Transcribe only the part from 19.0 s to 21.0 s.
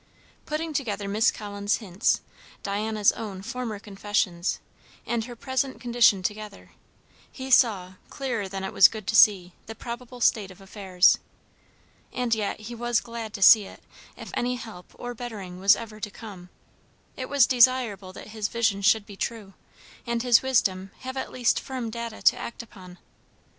be true, and his wisdom